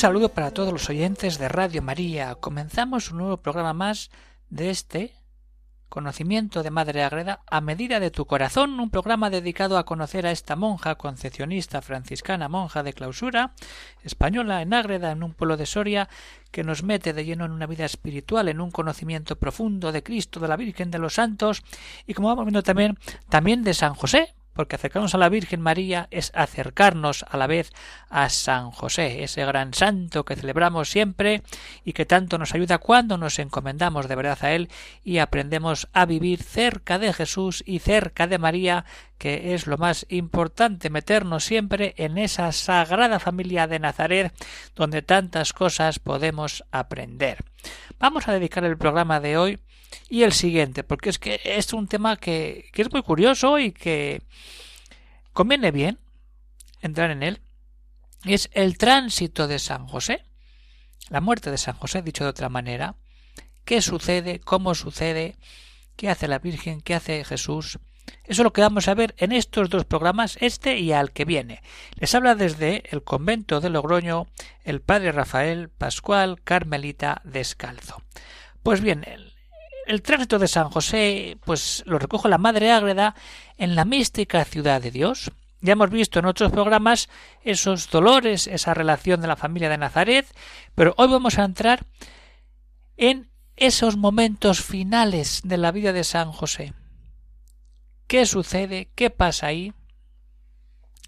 Saludo 0.00 0.30
para 0.30 0.50
todos 0.50 0.72
los 0.72 0.88
oyentes 0.88 1.36
de 1.36 1.50
Radio 1.50 1.82
María. 1.82 2.34
Comenzamos 2.36 3.10
un 3.10 3.18
nuevo 3.18 3.36
programa 3.36 3.74
más 3.74 4.10
de 4.48 4.70
este 4.70 5.12
Conocimiento 5.90 6.62
de 6.62 6.70
Madre 6.70 7.02
Agreda 7.02 7.40
a 7.50 7.60
medida 7.60 8.00
de 8.00 8.10
tu 8.10 8.24
corazón, 8.24 8.80
un 8.80 8.88
programa 8.88 9.28
dedicado 9.28 9.76
a 9.76 9.84
conocer 9.84 10.26
a 10.26 10.30
esta 10.30 10.56
monja 10.56 10.94
concepcionista 10.94 11.82
franciscana, 11.82 12.48
monja 12.48 12.82
de 12.82 12.94
clausura, 12.94 13.52
española 14.02 14.62
en 14.62 14.72
Ágreda, 14.72 15.12
en 15.12 15.22
un 15.22 15.34
pueblo 15.34 15.58
de 15.58 15.66
Soria, 15.66 16.08
que 16.50 16.64
nos 16.64 16.82
mete 16.82 17.12
de 17.12 17.26
lleno 17.26 17.44
en 17.44 17.52
una 17.52 17.66
vida 17.66 17.84
espiritual, 17.84 18.48
en 18.48 18.62
un 18.62 18.70
conocimiento 18.70 19.36
profundo 19.36 19.92
de 19.92 20.02
Cristo, 20.02 20.40
de 20.40 20.48
la 20.48 20.56
Virgen, 20.56 20.90
de 20.90 20.98
los 20.98 21.12
santos, 21.12 21.62
y 22.06 22.14
como 22.14 22.28
vamos 22.28 22.46
viendo 22.46 22.62
también, 22.62 22.96
también 23.28 23.64
de 23.64 23.74
San 23.74 23.92
José, 23.92 24.32
porque 24.52 24.76
acercarnos 24.76 25.14
a 25.14 25.18
la 25.18 25.28
Virgen 25.28 25.60
María 25.60 26.08
es 26.10 26.32
acercarnos 26.34 27.24
a 27.28 27.36
la 27.36 27.46
vez 27.46 27.72
a 28.08 28.28
San 28.28 28.70
José, 28.70 29.22
ese 29.22 29.44
gran 29.44 29.74
santo 29.74 30.24
que 30.24 30.36
celebramos 30.36 30.90
siempre 30.90 31.42
y 31.84 31.92
que 31.92 32.06
tanto 32.06 32.38
nos 32.38 32.54
ayuda 32.54 32.78
cuando 32.78 33.16
nos 33.16 33.38
encomendamos 33.38 34.08
de 34.08 34.16
verdad 34.16 34.38
a 34.42 34.52
Él 34.52 34.68
y 35.04 35.18
aprendemos 35.18 35.88
a 35.92 36.06
vivir 36.06 36.42
cerca 36.42 36.98
de 36.98 37.12
Jesús 37.12 37.62
y 37.66 37.78
cerca 37.78 38.26
de 38.26 38.38
María, 38.38 38.84
que 39.18 39.54
es 39.54 39.66
lo 39.66 39.78
más 39.78 40.06
importante, 40.08 40.90
meternos 40.90 41.44
siempre 41.44 41.94
en 41.96 42.18
esa 42.18 42.52
sagrada 42.52 43.20
familia 43.20 43.66
de 43.66 43.78
Nazaret 43.78 44.32
donde 44.74 45.02
tantas 45.02 45.52
cosas 45.52 45.98
podemos 45.98 46.64
aprender. 46.70 47.44
Vamos 47.98 48.28
a 48.28 48.32
dedicar 48.32 48.64
el 48.64 48.78
programa 48.78 49.20
de 49.20 49.36
hoy 49.36 49.58
y 50.08 50.22
el 50.22 50.32
siguiente, 50.32 50.84
porque 50.84 51.10
es 51.10 51.18
que 51.18 51.40
es 51.44 51.72
un 51.72 51.88
tema 51.88 52.16
que, 52.16 52.68
que 52.72 52.82
es 52.82 52.92
muy 52.92 53.02
curioso 53.02 53.58
y 53.58 53.72
que 53.72 54.22
conviene 55.32 55.70
bien 55.70 55.98
entrar 56.80 57.10
en 57.10 57.22
él. 57.22 57.40
Es 58.24 58.50
el 58.52 58.76
tránsito 58.76 59.46
de 59.48 59.58
San 59.58 59.86
José, 59.86 60.24
la 61.08 61.20
muerte 61.20 61.50
de 61.50 61.58
San 61.58 61.74
José, 61.76 62.02
dicho 62.02 62.24
de 62.24 62.30
otra 62.30 62.48
manera. 62.48 62.96
¿Qué 63.64 63.80
sucede? 63.80 64.40
¿Cómo 64.40 64.74
sucede? 64.74 65.36
¿Qué 65.96 66.08
hace 66.08 66.28
la 66.28 66.38
Virgen? 66.38 66.80
¿Qué 66.80 66.94
hace 66.94 67.24
Jesús? 67.24 67.78
Eso 68.24 68.42
es 68.42 68.44
lo 68.44 68.52
que 68.52 68.62
vamos 68.62 68.88
a 68.88 68.94
ver 68.94 69.14
en 69.18 69.32
estos 69.32 69.70
dos 69.70 69.84
programas, 69.84 70.36
este 70.40 70.78
y 70.78 70.92
al 70.92 71.12
que 71.12 71.24
viene. 71.24 71.62
Les 71.94 72.14
habla 72.14 72.34
desde 72.34 72.82
el 72.90 73.02
convento 73.02 73.60
de 73.60 73.70
Logroño 73.70 74.26
el 74.64 74.80
padre 74.80 75.12
Rafael 75.12 75.68
Pascual 75.68 76.40
Carmelita 76.42 77.22
Descalzo. 77.24 78.02
Pues 78.62 78.80
bien, 78.80 79.04
el 79.90 80.02
tránsito 80.02 80.38
de 80.38 80.46
San 80.46 80.70
José, 80.70 81.36
pues 81.44 81.82
lo 81.84 81.98
recoge 81.98 82.28
la 82.28 82.38
Madre 82.38 82.70
Ágreda 82.70 83.16
en 83.58 83.74
la 83.74 83.84
mística 83.84 84.44
ciudad 84.44 84.80
de 84.80 84.92
Dios. 84.92 85.32
Ya 85.60 85.72
hemos 85.72 85.90
visto 85.90 86.20
en 86.20 86.26
otros 86.26 86.52
programas 86.52 87.08
esos 87.42 87.90
dolores, 87.90 88.46
esa 88.46 88.72
relación 88.72 89.20
de 89.20 89.26
la 89.26 89.34
familia 89.34 89.68
de 89.68 89.78
Nazaret, 89.78 90.32
pero 90.76 90.94
hoy 90.96 91.08
vamos 91.08 91.40
a 91.40 91.44
entrar 91.44 91.86
en 92.96 93.32
esos 93.56 93.96
momentos 93.96 94.62
finales 94.62 95.40
de 95.42 95.58
la 95.58 95.72
vida 95.72 95.92
de 95.92 96.04
San 96.04 96.30
José. 96.30 96.72
¿Qué 98.06 98.26
sucede? 98.26 98.92
¿Qué 98.94 99.10
pasa 99.10 99.48
ahí? 99.48 99.72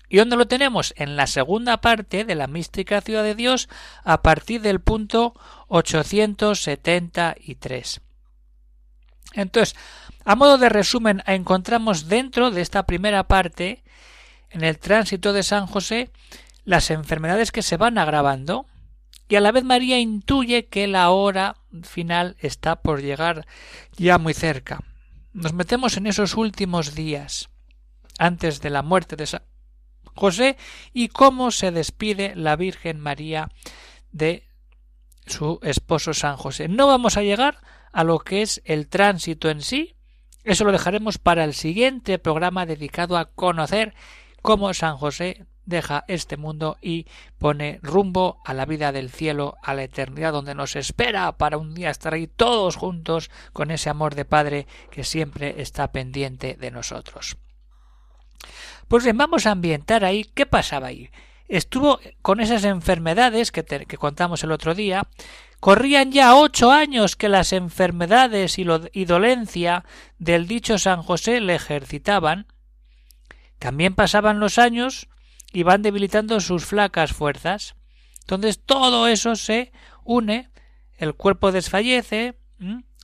¿Y 0.08 0.16
dónde 0.16 0.34
lo 0.36 0.48
tenemos? 0.48 0.92
En 0.96 1.14
la 1.14 1.28
segunda 1.28 1.80
parte 1.80 2.24
de 2.24 2.34
la 2.34 2.48
mística 2.48 3.00
ciudad 3.00 3.22
de 3.22 3.36
Dios 3.36 3.68
a 4.02 4.22
partir 4.22 4.60
del 4.60 4.80
punto 4.80 5.34
873. 5.68 8.00
Entonces, 9.34 9.76
a 10.24 10.36
modo 10.36 10.58
de 10.58 10.68
resumen, 10.68 11.22
encontramos 11.26 12.08
dentro 12.08 12.50
de 12.50 12.60
esta 12.60 12.84
primera 12.84 13.24
parte, 13.28 13.82
en 14.50 14.64
el 14.64 14.78
tránsito 14.78 15.32
de 15.32 15.42
San 15.42 15.66
José, 15.66 16.10
las 16.64 16.90
enfermedades 16.90 17.50
que 17.50 17.62
se 17.62 17.76
van 17.76 17.98
agravando, 17.98 18.66
y 19.28 19.36
a 19.36 19.40
la 19.40 19.52
vez 19.52 19.64
María 19.64 19.98
intuye 19.98 20.66
que 20.66 20.86
la 20.86 21.10
hora 21.10 21.56
final 21.82 22.36
está 22.38 22.76
por 22.76 23.00
llegar 23.00 23.46
ya 23.96 24.18
muy 24.18 24.34
cerca. 24.34 24.80
Nos 25.32 25.54
metemos 25.54 25.96
en 25.96 26.06
esos 26.06 26.36
últimos 26.36 26.94
días, 26.94 27.48
antes 28.18 28.60
de 28.60 28.70
la 28.70 28.82
muerte 28.82 29.16
de 29.16 29.26
San 29.26 29.42
José, 30.14 30.58
y 30.92 31.08
cómo 31.08 31.50
se 31.50 31.70
despide 31.70 32.34
la 32.36 32.56
Virgen 32.56 33.00
María 33.00 33.48
de 34.12 34.46
su 35.26 35.58
esposo 35.62 36.12
San 36.12 36.36
José. 36.36 36.68
No 36.68 36.86
vamos 36.86 37.16
a 37.16 37.22
llegar 37.22 37.62
a 37.92 38.04
lo 38.04 38.18
que 38.18 38.42
es 38.42 38.62
el 38.64 38.88
tránsito 38.88 39.50
en 39.50 39.62
sí. 39.62 39.94
Eso 40.44 40.64
lo 40.64 40.72
dejaremos 40.72 41.18
para 41.18 41.44
el 41.44 41.54
siguiente 41.54 42.18
programa 42.18 42.66
dedicado 42.66 43.16
a 43.16 43.26
conocer 43.26 43.94
cómo 44.40 44.74
San 44.74 44.96
José 44.96 45.46
deja 45.64 46.04
este 46.08 46.36
mundo 46.36 46.76
y 46.80 47.06
pone 47.38 47.78
rumbo 47.82 48.40
a 48.44 48.54
la 48.54 48.66
vida 48.66 48.92
del 48.92 49.10
cielo, 49.10 49.56
a 49.62 49.74
la 49.74 49.84
eternidad 49.84 50.32
donde 50.32 50.54
nos 50.54 50.76
espera 50.76 51.30
para 51.38 51.58
un 51.58 51.74
día 51.74 51.90
estar 51.90 52.14
ahí 52.14 52.26
todos 52.26 52.76
juntos 52.76 53.30
con 53.52 53.70
ese 53.70 53.90
amor 53.90 54.14
de 54.14 54.24
Padre 54.24 54.66
que 54.90 55.04
siempre 55.04 55.62
está 55.62 55.92
pendiente 55.92 56.56
de 56.58 56.70
nosotros. 56.70 57.36
Pues 58.88 59.04
bien, 59.04 59.16
vamos 59.16 59.46
a 59.46 59.52
ambientar 59.52 60.04
ahí 60.04 60.24
qué 60.24 60.46
pasaba 60.46 60.88
ahí. 60.88 61.10
Estuvo 61.48 62.00
con 62.22 62.40
esas 62.40 62.64
enfermedades 62.64 63.52
que, 63.52 63.62
que 63.64 63.96
contamos 63.96 64.42
el 64.42 64.52
otro 64.52 64.74
día, 64.74 65.06
Corrían 65.62 66.10
ya 66.10 66.34
ocho 66.34 66.72
años 66.72 67.14
que 67.14 67.28
las 67.28 67.52
enfermedades 67.52 68.58
y, 68.58 68.66
y 68.92 69.04
dolencia 69.04 69.84
del 70.18 70.48
dicho 70.48 70.76
San 70.76 71.04
José 71.04 71.40
le 71.40 71.54
ejercitaban. 71.54 72.48
También 73.60 73.94
pasaban 73.94 74.40
los 74.40 74.58
años 74.58 75.06
y 75.52 75.62
van 75.62 75.82
debilitando 75.82 76.40
sus 76.40 76.66
flacas 76.66 77.12
fuerzas. 77.12 77.76
Entonces 78.22 78.60
todo 78.60 79.06
eso 79.06 79.36
se 79.36 79.70
une, 80.02 80.50
el 80.98 81.14
cuerpo 81.14 81.52
desfallece 81.52 82.34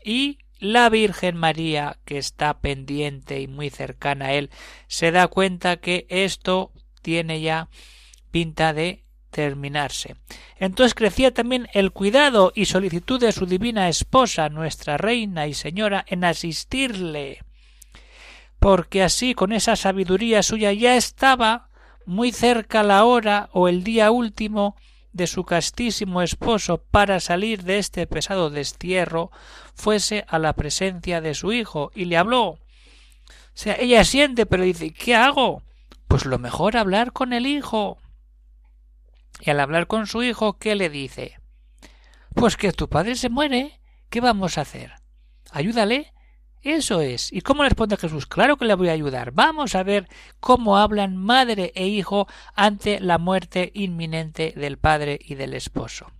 y 0.02 0.38
la 0.58 0.88
Virgen 0.88 1.36
María, 1.36 2.00
que 2.04 2.19
está 2.19 2.58
pendiente 2.58 3.40
y 3.40 3.46
muy 3.46 3.70
cercana 3.70 4.25
a 4.26 4.32
él, 4.32 4.50
se 4.88 5.12
da 5.12 5.28
cuenta 5.28 5.76
que 5.76 6.08
esto 6.08 6.72
tiene 7.02 7.40
ya 7.40 7.69
pinta 8.32 8.72
de 8.72 9.04
terminarse. 9.30 10.16
Entonces 10.58 10.94
crecía 10.94 11.32
también 11.32 11.68
el 11.72 11.92
cuidado 11.92 12.52
y 12.54 12.64
solicitud 12.66 13.20
de 13.20 13.32
su 13.32 13.46
divina 13.46 13.88
esposa, 13.88 14.48
nuestra 14.48 14.96
reina 14.96 15.46
y 15.46 15.54
señora, 15.54 16.04
en 16.08 16.24
asistirle, 16.24 17.44
porque 18.58 19.02
así 19.02 19.34
con 19.34 19.52
esa 19.52 19.76
sabiduría 19.76 20.42
suya 20.42 20.72
ya 20.72 20.96
estaba 20.96 21.68
muy 22.06 22.32
cerca 22.32 22.82
la 22.82 23.04
hora 23.04 23.50
o 23.52 23.68
el 23.68 23.84
día 23.84 24.10
último 24.10 24.76
de 25.12 25.26
su 25.26 25.44
castísimo 25.44 26.22
esposo 26.22 26.78
para 26.90 27.20
salir 27.20 27.64
de 27.64 27.78
este 27.78 28.06
pesado 28.06 28.50
destierro, 28.50 29.30
fuese 29.74 30.24
a 30.28 30.38
la 30.38 30.54
presencia 30.54 31.20
de 31.20 31.34
su 31.34 31.52
hijo 31.52 31.90
y 31.94 32.06
le 32.06 32.16
habló. 32.16 32.58
Ella 33.64 34.04
siente, 34.04 34.46
pero 34.46 34.62
dice 34.62 34.92
¿qué 34.92 35.14
hago? 35.14 35.62
Pues 36.06 36.24
lo 36.24 36.38
mejor 36.38 36.76
hablar 36.76 37.12
con 37.12 37.32
el 37.32 37.46
hijo. 37.46 37.98
Y 39.40 39.50
al 39.50 39.61
hablar 39.61 39.87
con 39.87 40.06
su 40.06 40.23
hijo, 40.23 40.58
¿qué 40.58 40.75
le 40.75 40.90
dice? 40.90 41.38
Pues 42.35 42.56
que 42.56 42.73
tu 42.73 42.88
padre 42.88 43.14
se 43.14 43.29
muere. 43.29 43.81
¿Qué 44.11 44.20
vamos 44.20 44.58
a 44.58 44.62
hacer? 44.62 44.93
Ayúdale. 45.50 46.12
Eso 46.62 47.00
es. 47.00 47.32
¿Y 47.32 47.40
cómo 47.40 47.62
responde 47.62 47.96
Jesús? 47.96 48.26
Claro 48.26 48.56
que 48.56 48.64
le 48.64 48.75
voy 48.75 48.88
a 48.88 48.93
ayudar. 48.93 49.31
Vamos 49.32 49.75
a 49.75 49.82
ver 49.82 50.08
cómo 50.40 50.76
hablan 50.76 51.17
madre 51.17 51.73
e 51.75 51.87
hijo 51.87 52.26
ante 52.55 53.00
la 53.00 53.19
muerte 53.19 53.70
inminente 53.75 54.52
del 54.56 54.79
padre 54.79 55.19
y 55.23 55.37
del 55.37 55.55
esposo. 55.55 56.11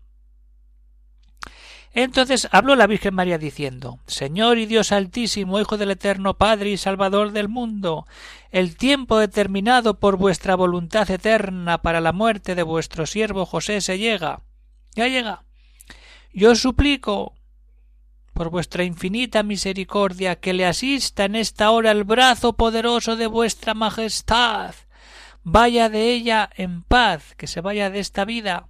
Entonces 1.93 2.49
habló 2.53 2.77
la 2.77 2.87
Virgen 2.87 3.15
María 3.15 3.39
diciendo 3.39 3.99
Señor 4.07 4.59
y 4.59 4.67
Dios 4.67 4.93
Altísimo, 4.93 5.59
Hijo 5.59 5.77
del 5.79 5.91
Eterno 5.91 6.35
Padre 6.35 6.71
y 6.71 6.77
Salvador 6.77 7.33
del 7.33 7.49
mundo, 7.49 8.07
el 8.51 8.77
tiempo 8.77 9.19
determinado 9.19 9.99
por 9.99 10.17
vuestra 10.17 10.55
voluntad 10.55 11.11
eterna 11.11 11.79
para 11.79 12.01
la 12.01 12.13
muerte 12.13 12.55
de 12.55 12.63
vuestro 12.63 13.07
siervo 13.07 13.47
José 13.47 13.81
se 13.81 13.99
llega. 13.99 14.43
Ya 14.95 15.09
llega. 15.09 15.45
Yo 16.33 16.55
suplico 16.55 17.35
por 18.35 18.51
vuestra 18.51 18.85
infinita 18.85 19.43
misericordia 19.43 20.37
que 20.37 20.53
le 20.53 20.67
asista 20.67 21.25
en 21.25 21.35
esta 21.35 21.71
hora 21.71 21.91
el 21.91 22.05
brazo 22.05 22.53
poderoso 22.53 23.17
de 23.17 23.27
vuestra 23.27 23.75
Majestad. 23.75 24.75
Vaya 25.43 25.89
de 25.89 26.13
ella 26.13 26.49
en 26.55 26.83
paz, 26.83 27.35
que 27.37 27.47
se 27.47 27.61
vaya 27.61 27.91
de 27.91 28.01
esta 28.01 28.25
vida 28.25 28.69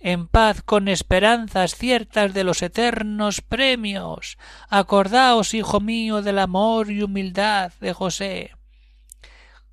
en 0.00 0.28
paz 0.28 0.62
con 0.62 0.88
esperanzas 0.88 1.74
ciertas 1.74 2.34
de 2.34 2.44
los 2.44 2.62
eternos 2.62 3.40
premios. 3.40 4.36
Acordaos, 4.68 5.54
hijo 5.54 5.80
mío, 5.80 6.22
del 6.22 6.38
amor 6.38 6.90
y 6.90 7.02
humildad 7.02 7.72
de 7.80 7.92
José. 7.92 8.50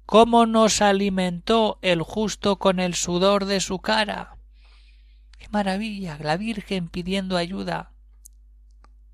Cómo 0.06 0.46
nos 0.46 0.82
alimentó 0.82 1.80
el 1.82 2.02
justo 2.02 2.60
con 2.60 2.80
el 2.80 2.96
sudor 2.96 3.46
de 3.46 3.60
su 3.60 3.80
cara. 3.80 4.38
Qué 5.38 5.48
maravilla, 5.50 6.18
la 6.22 6.38
Virgen 6.38 6.90
pidiendo 6.90 7.38
ayuda 7.38 7.92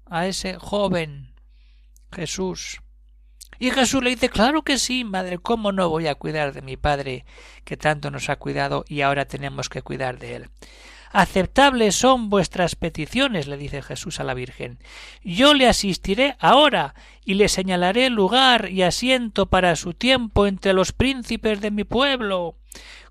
a 0.05 0.27
ese 0.27 0.55
joven 0.55 1.33
Jesús. 2.11 2.81
Y 3.59 3.71
Jesús 3.71 4.03
le 4.03 4.11
dice, 4.11 4.29
claro 4.29 4.61
que 4.61 4.77
sí, 4.77 5.03
madre, 5.03 5.39
¿cómo 5.39 5.71
no 5.71 5.89
voy 5.89 6.07
a 6.07 6.15
cuidar 6.15 6.53
de 6.53 6.61
mi 6.61 6.77
padre 6.77 7.25
que 7.63 7.75
tanto 7.75 8.11
nos 8.11 8.29
ha 8.29 8.35
cuidado 8.35 8.85
y 8.87 9.01
ahora 9.01 9.25
tenemos 9.25 9.67
que 9.69 9.81
cuidar 9.81 10.19
de 10.19 10.35
él? 10.35 10.49
Aceptables 11.11 11.95
son 11.95 12.29
vuestras 12.29 12.75
peticiones, 12.75 13.47
le 13.47 13.57
dice 13.57 13.81
Jesús 13.81 14.19
a 14.19 14.23
la 14.23 14.33
Virgen. 14.33 14.79
Yo 15.23 15.53
le 15.53 15.67
asistiré 15.67 16.35
ahora 16.39 16.95
y 17.23 17.35
le 17.35 17.49
señalaré 17.49 18.09
lugar 18.09 18.69
y 18.69 18.83
asiento 18.83 19.47
para 19.47 19.75
su 19.75 19.93
tiempo 19.93 20.47
entre 20.47 20.73
los 20.73 20.91
príncipes 20.91 21.61
de 21.61 21.71
mi 21.71 21.83
pueblo. 21.83 22.55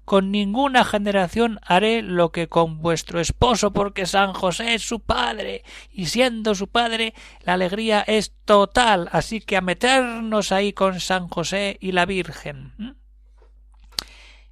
Con 0.07 0.31
ninguna 0.31 0.85
generación 0.85 1.59
haré 1.67 2.01
lo 2.01 2.31
que 2.31 2.47
con 2.47 2.81
vuestro 2.81 3.21
esposo, 3.21 3.73
porque 3.73 4.07
San 4.07 4.35
José 4.35 4.75
es 4.75 4.87
su 4.87 5.01
padre, 5.01 5.65
y 5.91 6.07
siendo 6.07 6.55
su 6.55 6.69
padre, 6.69 7.13
la 7.43 7.55
alegría 7.55 8.03
es 8.03 8.33
total, 8.45 9.09
así 9.11 9.41
que 9.41 9.57
a 9.57 9.61
meternos 9.61 10.53
ahí 10.53 10.73
con 10.73 11.01
San 11.01 11.27
José 11.27 11.77
y 11.81 11.91
la 11.91 12.07
Virgen. 12.07 12.97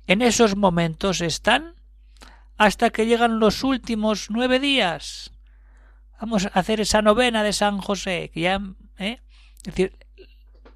En 0.08 0.22
esos 0.22 0.56
momentos 0.56 1.20
están 1.20 1.76
hasta 2.56 2.90
que 2.90 3.06
llegan 3.06 3.40
los 3.40 3.64
últimos 3.64 4.30
nueve 4.30 4.60
días. 4.60 5.32
Vamos 6.20 6.46
a 6.46 6.48
hacer 6.48 6.80
esa 6.80 7.02
novena 7.02 7.42
de 7.42 7.52
San 7.52 7.78
José, 7.78 8.30
que 8.32 8.40
ya, 8.40 8.60
¿eh? 8.98 9.20
es 9.58 9.62
decir, 9.64 9.98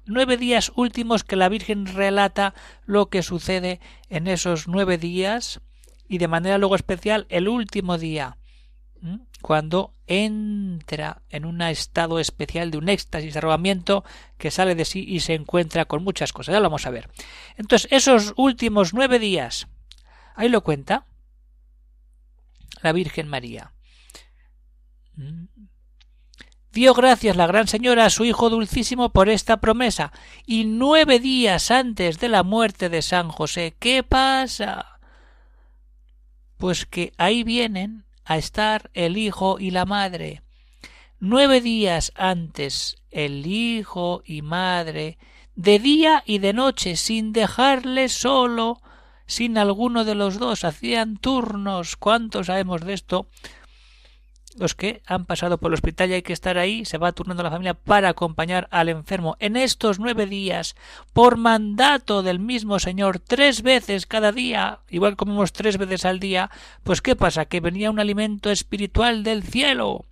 nueve 0.05 0.37
días 0.37 0.71
últimos 0.75 1.23
que 1.23 1.35
la 1.35 1.49
Virgen 1.49 1.85
relata 1.85 2.53
lo 2.85 3.09
que 3.09 3.23
sucede 3.23 3.79
en 4.09 4.27
esos 4.27 4.67
nueve 4.67 4.97
días 4.97 5.61
y 6.07 6.17
de 6.17 6.27
manera 6.27 6.57
luego 6.57 6.75
especial 6.75 7.25
el 7.29 7.47
último 7.47 7.97
día, 7.97 8.37
cuando 9.41 9.93
entra 10.07 11.21
en 11.29 11.45
un 11.45 11.61
estado 11.61 12.19
especial 12.19 12.71
de 12.71 12.79
un 12.79 12.89
éxtasis 12.89 13.37
arrobamiento 13.37 14.03
que 14.37 14.51
sale 14.51 14.75
de 14.75 14.85
sí 14.85 15.05
y 15.07 15.21
se 15.21 15.35
encuentra 15.35 15.85
con 15.85 16.03
muchas 16.03 16.33
cosas. 16.33 16.53
Ya 16.53 16.59
lo 16.59 16.69
vamos 16.69 16.87
a 16.87 16.89
ver. 16.89 17.09
Entonces, 17.55 17.87
esos 17.91 18.33
últimos 18.35 18.93
nueve 18.93 19.19
días, 19.19 19.67
ahí 20.35 20.49
lo 20.49 20.63
cuenta, 20.63 21.05
la 22.81 22.91
Virgen 22.91 23.27
María. 23.27 23.73
Mm. 25.15 25.45
Dio 26.71 26.93
gracias 26.93 27.35
la 27.35 27.47
Gran 27.47 27.67
Señora 27.67 28.05
a 28.05 28.09
su 28.11 28.25
Hijo 28.25 28.49
Dulcísimo 28.49 29.09
por 29.09 29.27
esta 29.27 29.57
promesa, 29.57 30.11
y 30.45 30.65
nueve 30.65 31.19
días 31.19 31.71
antes 31.71 32.19
de 32.19 32.29
la 32.29 32.43
muerte 32.43 32.89
de 32.89 33.01
San 33.01 33.29
José, 33.29 33.75
¿qué 33.79 34.03
pasa? 34.03 34.99
Pues 36.57 36.85
que 36.85 37.11
ahí 37.17 37.43
vienen 37.43 38.05
a 38.23 38.37
estar 38.37 38.91
el 38.93 39.17
Hijo 39.17 39.59
y 39.59 39.71
la 39.71 39.85
Madre. 39.85 40.43
Nueve 41.19 41.59
días 41.59 42.11
antes 42.15 42.97
el 43.09 43.47
Hijo 43.47 44.21
y 44.23 44.43
Madre, 44.43 45.17
de 45.55 45.79
día 45.79 46.23
y 46.25 46.37
de 46.37 46.53
noche, 46.53 46.95
sin 46.95 47.33
dejarle 47.33 48.09
solo, 48.09 48.79
sin 49.29 49.59
alguno 49.59 50.05
de 50.05 50.15
los 50.15 50.39
dos, 50.39 50.63
hacían 50.63 51.15
turnos. 51.15 51.95
¿Cuántos 51.95 52.47
sabemos 52.47 52.81
de 52.81 52.93
esto? 52.93 53.27
Los 54.57 54.73
que 54.73 55.03
han 55.05 55.25
pasado 55.25 55.59
por 55.59 55.69
el 55.69 55.75
hospital 55.75 56.09
y 56.09 56.13
hay 56.15 56.21
que 56.23 56.33
estar 56.33 56.57
ahí, 56.57 56.83
se 56.83 56.97
va 56.97 57.11
turnando 57.11 57.43
la 57.43 57.51
familia 57.51 57.75
para 57.75 58.09
acompañar 58.09 58.67
al 58.71 58.89
enfermo. 58.89 59.37
En 59.39 59.55
estos 59.55 59.99
nueve 59.99 60.25
días, 60.25 60.75
por 61.13 61.37
mandato 61.37 62.23
del 62.23 62.39
mismo 62.39 62.79
Señor, 62.79 63.19
tres 63.19 63.61
veces 63.61 64.07
cada 64.07 64.31
día, 64.31 64.79
igual 64.89 65.15
comemos 65.15 65.53
tres 65.53 65.77
veces 65.77 66.05
al 66.05 66.19
día, 66.19 66.49
pues 66.83 67.03
¿qué 67.03 67.15
pasa? 67.15 67.45
Que 67.45 67.61
venía 67.61 67.91
un 67.91 67.99
alimento 67.99 68.49
espiritual 68.49 69.23
del 69.23 69.43
cielo. 69.43 70.05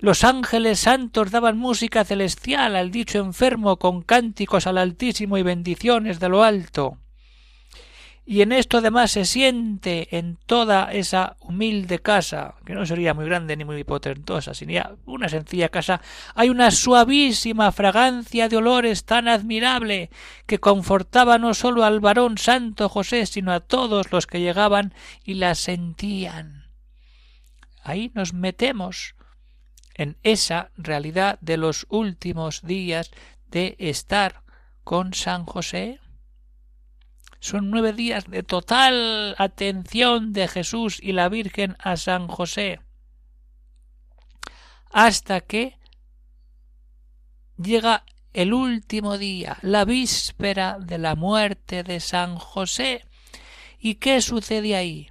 Los 0.00 0.24
ángeles 0.24 0.80
santos 0.80 1.30
daban 1.30 1.56
música 1.56 2.04
celestial 2.04 2.74
al 2.74 2.90
dicho 2.90 3.20
enfermo 3.20 3.76
con 3.76 4.02
cánticos 4.02 4.66
al 4.66 4.76
Altísimo 4.76 5.38
y 5.38 5.44
bendiciones 5.44 6.18
de 6.18 6.28
lo 6.28 6.42
alto. 6.42 6.98
Y 8.30 8.42
en 8.42 8.52
esto 8.52 8.78
además 8.78 9.10
se 9.10 9.24
siente 9.24 10.16
en 10.16 10.36
toda 10.46 10.92
esa 10.92 11.36
humilde 11.40 11.98
casa, 11.98 12.54
que 12.64 12.74
no 12.74 12.86
sería 12.86 13.12
muy 13.12 13.24
grande 13.24 13.56
ni 13.56 13.64
muy 13.64 13.82
potentosa, 13.82 14.54
sino 14.54 14.72
una 15.04 15.28
sencilla 15.28 15.68
casa, 15.68 16.00
hay 16.36 16.48
una 16.48 16.70
suavísima 16.70 17.72
fragancia 17.72 18.48
de 18.48 18.56
olores 18.56 19.04
tan 19.04 19.26
admirable 19.26 20.10
que 20.46 20.60
confortaba 20.60 21.38
no 21.38 21.54
sólo 21.54 21.82
al 21.82 21.98
varón 21.98 22.38
santo 22.38 22.88
José, 22.88 23.26
sino 23.26 23.50
a 23.50 23.58
todos 23.58 24.12
los 24.12 24.28
que 24.28 24.38
llegaban 24.38 24.94
y 25.24 25.34
la 25.34 25.56
sentían. 25.56 26.70
Ahí 27.82 28.12
nos 28.14 28.32
metemos 28.32 29.16
en 29.94 30.18
esa 30.22 30.70
realidad 30.76 31.40
de 31.40 31.56
los 31.56 31.84
últimos 31.88 32.62
días 32.62 33.10
de 33.48 33.74
estar 33.80 34.44
con 34.84 35.14
San 35.14 35.46
José 35.46 35.98
son 37.40 37.70
nueve 37.70 37.92
días 37.92 38.24
de 38.26 38.42
total 38.42 39.34
atención 39.38 40.32
de 40.32 40.46
Jesús 40.46 40.98
y 41.02 41.12
la 41.12 41.28
Virgen 41.28 41.76
a 41.78 41.96
San 41.96 42.28
José, 42.28 42.80
hasta 44.92 45.40
que 45.40 45.78
llega 47.56 48.04
el 48.32 48.52
último 48.52 49.18
día, 49.18 49.58
la 49.62 49.84
víspera 49.84 50.78
de 50.78 50.98
la 50.98 51.14
muerte 51.16 51.82
de 51.82 52.00
San 52.00 52.36
José. 52.36 53.04
¿Y 53.78 53.96
qué 53.96 54.20
sucede 54.20 54.76
ahí? 54.76 55.10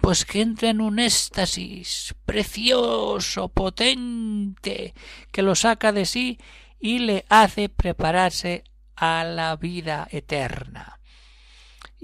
Pues 0.00 0.24
que 0.24 0.40
entra 0.40 0.70
en 0.70 0.80
un 0.80 0.98
éxtasis 0.98 2.14
precioso, 2.24 3.48
potente, 3.48 4.94
que 5.30 5.42
lo 5.42 5.54
saca 5.54 5.92
de 5.92 6.06
sí 6.06 6.38
y 6.78 7.00
le 7.00 7.24
hace 7.28 7.68
prepararse 7.68 8.64
a 8.96 9.24
la 9.24 9.56
vida 9.56 10.06
eterna. 10.10 11.00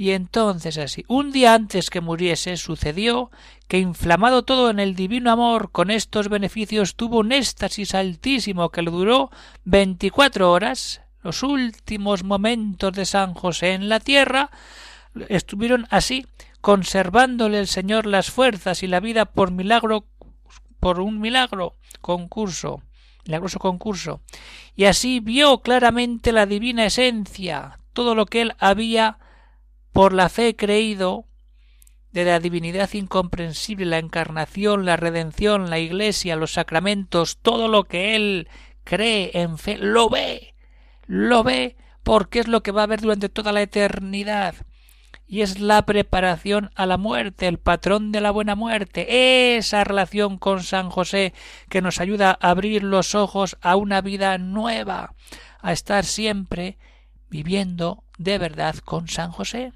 Y 0.00 0.12
entonces 0.12 0.78
así, 0.78 1.04
un 1.08 1.30
día 1.30 1.52
antes 1.52 1.90
que 1.90 2.00
muriese, 2.00 2.56
sucedió 2.56 3.30
que, 3.68 3.76
inflamado 3.76 4.44
todo 4.44 4.70
en 4.70 4.78
el 4.78 4.94
divino 4.94 5.30
amor 5.30 5.72
con 5.72 5.90
estos 5.90 6.30
beneficios, 6.30 6.94
tuvo 6.96 7.18
un 7.18 7.32
éxtasis 7.32 7.94
altísimo 7.94 8.70
que 8.70 8.80
le 8.80 8.90
duró 8.90 9.30
veinticuatro 9.64 10.52
horas. 10.52 11.02
Los 11.22 11.42
últimos 11.42 12.24
momentos 12.24 12.94
de 12.94 13.04
San 13.04 13.34
José 13.34 13.74
en 13.74 13.90
la 13.90 14.00
tierra 14.00 14.50
estuvieron 15.28 15.86
así, 15.90 16.24
conservándole 16.62 17.58
el 17.58 17.66
Señor 17.66 18.06
las 18.06 18.30
fuerzas 18.30 18.82
y 18.82 18.86
la 18.86 19.00
vida 19.00 19.26
por 19.26 19.50
milagro, 19.50 20.06
por 20.80 20.98
un 20.98 21.20
milagro 21.20 21.74
concurso, 22.00 22.80
milagroso 23.26 23.58
concurso. 23.58 24.22
Y 24.74 24.86
así 24.86 25.20
vio 25.20 25.60
claramente 25.60 26.32
la 26.32 26.46
divina 26.46 26.86
esencia, 26.86 27.80
todo 27.92 28.14
lo 28.14 28.24
que 28.24 28.40
él 28.40 28.54
había 28.58 29.18
por 29.92 30.12
la 30.12 30.28
fe 30.28 30.56
creído 30.56 31.26
de 32.12 32.24
la 32.24 32.40
divinidad 32.40 32.92
incomprensible, 32.92 33.86
la 33.86 33.98
encarnación, 33.98 34.84
la 34.84 34.96
redención, 34.96 35.70
la 35.70 35.78
iglesia, 35.78 36.36
los 36.36 36.52
sacramentos, 36.52 37.38
todo 37.38 37.68
lo 37.68 37.84
que 37.84 38.16
él 38.16 38.48
cree 38.84 39.30
en 39.34 39.58
fe, 39.58 39.78
lo 39.78 40.08
ve, 40.08 40.54
lo 41.06 41.44
ve 41.44 41.76
porque 42.02 42.40
es 42.40 42.48
lo 42.48 42.62
que 42.62 42.72
va 42.72 42.84
a 42.84 42.86
ver 42.86 43.00
durante 43.00 43.28
toda 43.28 43.52
la 43.52 43.62
eternidad. 43.62 44.54
Y 45.26 45.42
es 45.42 45.60
la 45.60 45.86
preparación 45.86 46.70
a 46.74 46.86
la 46.86 46.96
muerte, 46.96 47.46
el 47.46 47.58
patrón 47.58 48.10
de 48.10 48.20
la 48.20 48.32
buena 48.32 48.56
muerte, 48.56 49.56
esa 49.56 49.84
relación 49.84 50.38
con 50.38 50.64
San 50.64 50.90
José 50.90 51.34
que 51.68 51.82
nos 51.82 52.00
ayuda 52.00 52.36
a 52.40 52.50
abrir 52.50 52.82
los 52.82 53.14
ojos 53.14 53.56
a 53.60 53.76
una 53.76 54.00
vida 54.00 54.38
nueva, 54.38 55.14
a 55.60 55.72
estar 55.72 56.04
siempre 56.04 56.78
viviendo 57.28 58.02
de 58.18 58.38
verdad 58.38 58.74
con 58.78 59.06
San 59.06 59.30
José. 59.30 59.72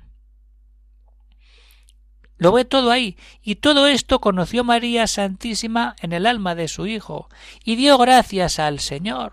Lo 2.44 2.52
ve 2.52 2.66
todo 2.66 2.90
ahí, 2.90 3.16
y 3.42 3.54
todo 3.54 3.86
esto 3.86 4.20
conoció 4.20 4.64
María 4.64 5.06
Santísima 5.06 5.96
en 6.02 6.12
el 6.12 6.26
alma 6.26 6.54
de 6.54 6.68
su 6.68 6.86
Hijo, 6.86 7.30
y 7.64 7.76
dio 7.76 7.96
gracias 7.96 8.58
al 8.58 8.80
Señor. 8.80 9.32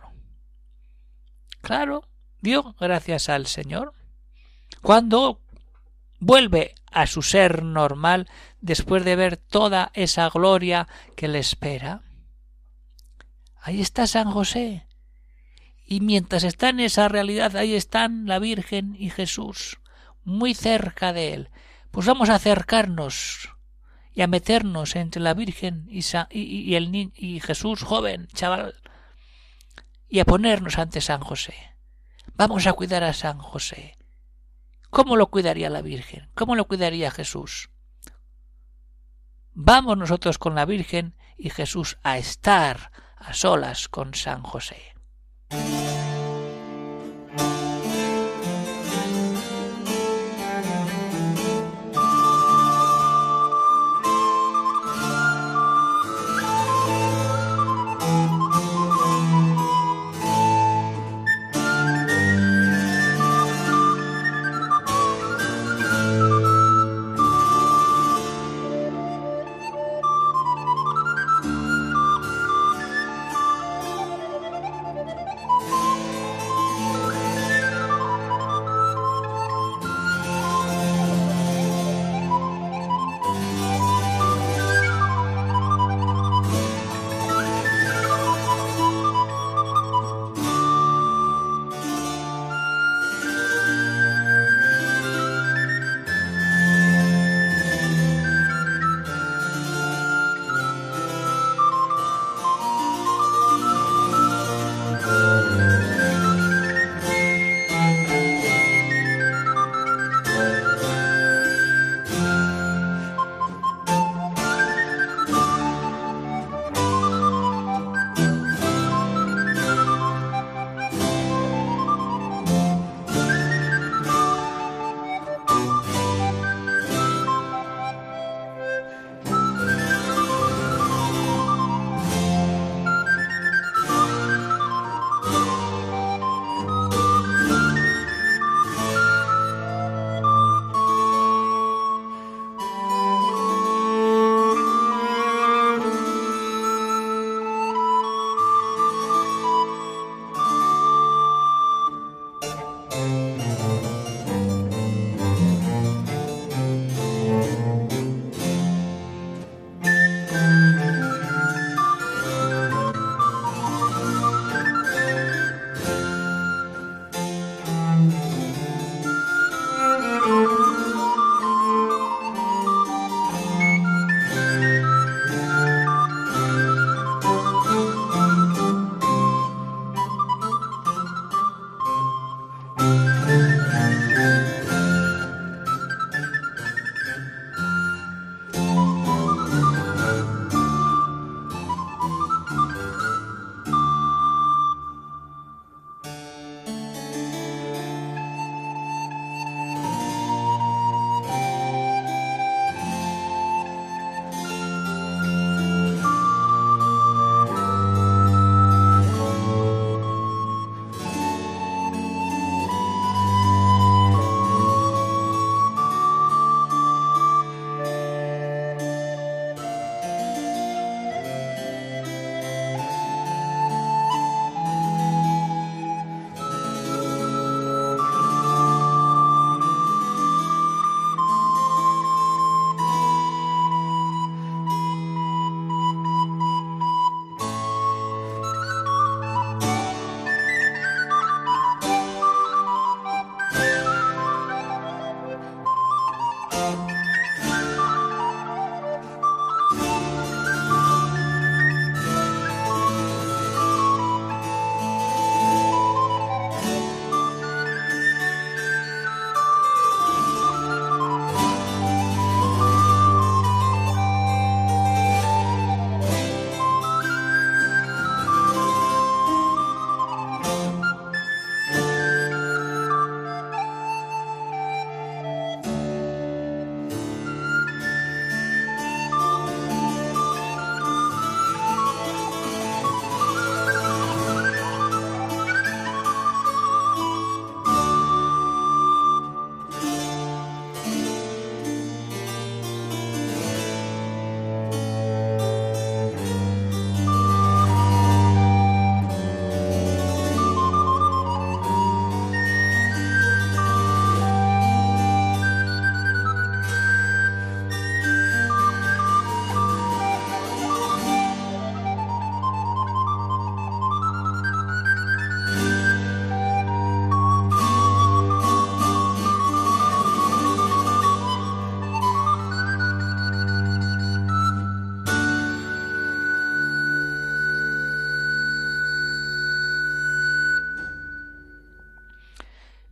Claro, 1.60 2.08
dio 2.40 2.74
gracias 2.80 3.28
al 3.28 3.48
Señor. 3.48 3.92
Cuando 4.82 5.42
vuelve 6.20 6.74
a 6.90 7.06
su 7.06 7.22
ser 7.22 7.64
normal 7.64 8.30
después 8.62 9.04
de 9.04 9.18
ver 9.18 9.36
toda 9.36 9.92
esa 9.94 10.30
gloria 10.30 10.88
que 11.18 11.28
le 11.28 11.40
espera. 11.40 12.04
Ahí 13.60 13.82
está 13.82 14.08
San 14.08 14.32
José. 14.32 14.86
Y 15.86 16.00
mientras 16.00 16.46
está 16.46 16.70
en 16.70 16.80
esa 16.80 17.10
realidad, 17.10 17.58
ahí 17.58 17.76
están 17.76 18.26
la 18.26 18.40
Virgen 18.40 18.96
y 18.98 19.10
Jesús, 19.10 19.80
muy 20.24 20.54
cerca 20.54 21.12
de 21.12 21.34
él, 21.34 21.50
pues 21.92 22.06
vamos 22.06 22.30
a 22.30 22.36
acercarnos 22.36 23.50
y 24.14 24.22
a 24.22 24.28
meternos 24.28 24.96
entre 24.96 25.22
la 25.22 25.34
Virgen 25.34 25.88
y, 25.90 26.04
y, 26.32 26.76
el 26.76 27.12
y 27.16 27.40
Jesús 27.40 27.84
joven, 27.84 28.28
chaval, 28.34 28.76
y 30.10 30.20
a 30.20 30.26
ponernos 30.26 30.78
ante 30.78 31.02
San 31.02 31.22
José. 31.22 31.56
Vamos 32.34 32.68
a 32.68 32.74
cuidar 32.74 33.04
a 33.04 33.14
San 33.14 33.38
José. 33.38 33.98
¿Cómo 34.90 35.16
lo 35.16 35.28
cuidaría 35.28 35.70
la 35.70 35.82
Virgen? 35.82 36.30
¿Cómo 36.34 36.56
lo 36.56 36.68
cuidaría 36.68 37.12
Jesús? 37.12 37.70
Vamos 39.54 39.98
nosotros 39.98 40.38
con 40.38 40.56
la 40.56 40.66
Virgen 40.66 41.16
y 41.38 41.50
Jesús 41.50 41.98
a 42.04 42.18
estar 42.18 42.92
a 43.18 43.34
solas 43.34 43.88
con 43.88 44.14
San 44.14 44.44
José. 44.44 44.94